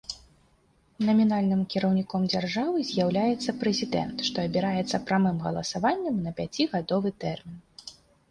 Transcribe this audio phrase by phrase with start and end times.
[1.09, 7.59] Намінальным кіраўніком дзяржавы з'яўляецца прэзідэнт, што абіраецца прамым галасаваннем на пяцігадовы тэрмін.